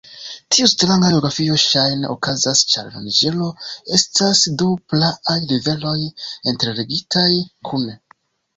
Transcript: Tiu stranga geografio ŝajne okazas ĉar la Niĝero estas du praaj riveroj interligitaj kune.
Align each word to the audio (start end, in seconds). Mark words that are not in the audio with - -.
Tiu 0.53 0.69
stranga 0.69 1.09
geografio 1.15 1.57
ŝajne 1.63 2.09
okazas 2.13 2.63
ĉar 2.71 2.87
la 2.95 3.03
Niĝero 3.03 3.51
estas 3.99 4.43
du 4.63 4.73
praaj 4.93 5.39
riveroj 5.55 5.97
interligitaj 6.09 7.31
kune. 7.71 7.99